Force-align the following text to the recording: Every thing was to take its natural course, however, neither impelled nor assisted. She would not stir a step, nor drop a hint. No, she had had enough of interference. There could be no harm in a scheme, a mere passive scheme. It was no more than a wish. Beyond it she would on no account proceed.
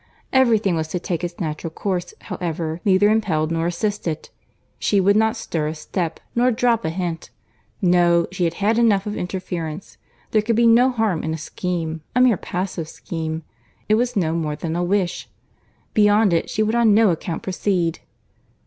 Every 0.33 0.57
thing 0.57 0.75
was 0.75 0.87
to 0.87 0.99
take 0.99 1.23
its 1.23 1.39
natural 1.39 1.69
course, 1.69 2.15
however, 2.21 2.81
neither 2.83 3.07
impelled 3.11 3.51
nor 3.51 3.67
assisted. 3.67 4.31
She 4.79 4.99
would 4.99 5.15
not 5.15 5.35
stir 5.37 5.67
a 5.67 5.75
step, 5.75 6.19
nor 6.33 6.49
drop 6.51 6.83
a 6.83 6.89
hint. 6.89 7.29
No, 7.83 8.25
she 8.31 8.45
had 8.45 8.55
had 8.55 8.79
enough 8.79 9.05
of 9.05 9.15
interference. 9.15 9.97
There 10.31 10.41
could 10.41 10.55
be 10.55 10.65
no 10.65 10.89
harm 10.89 11.23
in 11.23 11.35
a 11.35 11.37
scheme, 11.37 12.01
a 12.15 12.19
mere 12.21 12.35
passive 12.35 12.87
scheme. 12.89 13.43
It 13.87 13.93
was 13.93 14.15
no 14.15 14.33
more 14.33 14.55
than 14.55 14.75
a 14.75 14.83
wish. 14.83 15.29
Beyond 15.93 16.33
it 16.33 16.49
she 16.49 16.63
would 16.63 16.73
on 16.73 16.95
no 16.95 17.11
account 17.11 17.43
proceed. 17.43 17.99